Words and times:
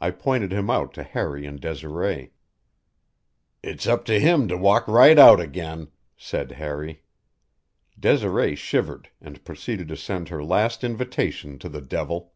I 0.00 0.10
pointed 0.12 0.50
him 0.50 0.70
out 0.70 0.94
to 0.94 1.02
Harry 1.02 1.44
and 1.44 1.60
Desiree. 1.60 2.32
"It's 3.62 3.86
up 3.86 4.06
to 4.06 4.18
him 4.18 4.48
to 4.48 4.56
walk 4.56 4.88
right 4.88 5.18
out 5.18 5.40
again," 5.42 5.88
said 6.16 6.52
Harry. 6.52 7.02
Desiree 8.00 8.54
shivered, 8.56 9.10
and 9.20 9.44
proceeded 9.44 9.88
to 9.88 9.96
send 9.98 10.30
her 10.30 10.42
last 10.42 10.82
invitation 10.82 11.58
to 11.58 11.68
the 11.68 11.82
devil. 11.82 12.32